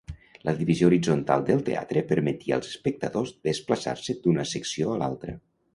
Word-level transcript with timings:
La 0.47 0.53
divisió 0.61 0.87
horitzontal 0.91 1.45
del 1.51 1.61
teatre 1.69 2.03
permetia 2.13 2.59
als 2.59 2.73
espectadors 2.73 3.37
desplaçar-se 3.51 4.19
d'una 4.27 4.51
secció 4.57 4.95
a 4.97 5.03
l'altra. 5.05 5.43